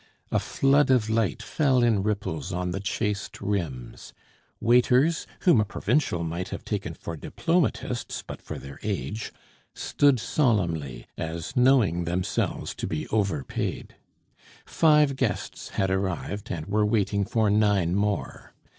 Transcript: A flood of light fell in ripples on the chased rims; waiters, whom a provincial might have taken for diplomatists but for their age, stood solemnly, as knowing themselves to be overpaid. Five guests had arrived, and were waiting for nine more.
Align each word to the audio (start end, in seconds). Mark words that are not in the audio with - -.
A 0.31 0.39
flood 0.39 0.89
of 0.89 1.11
light 1.11 1.43
fell 1.43 1.83
in 1.83 2.01
ripples 2.01 2.51
on 2.51 2.71
the 2.71 2.79
chased 2.79 3.39
rims; 3.39 4.13
waiters, 4.59 5.27
whom 5.41 5.61
a 5.61 5.63
provincial 5.63 6.23
might 6.23 6.49
have 6.49 6.65
taken 6.65 6.95
for 6.95 7.15
diplomatists 7.15 8.23
but 8.25 8.41
for 8.41 8.57
their 8.57 8.79
age, 8.81 9.31
stood 9.75 10.19
solemnly, 10.19 11.05
as 11.19 11.55
knowing 11.55 12.05
themselves 12.05 12.73
to 12.77 12.87
be 12.87 13.07
overpaid. 13.09 13.95
Five 14.65 15.15
guests 15.17 15.69
had 15.69 15.91
arrived, 15.91 16.49
and 16.51 16.65
were 16.65 16.83
waiting 16.83 17.23
for 17.23 17.51
nine 17.51 17.93
more. 17.93 18.55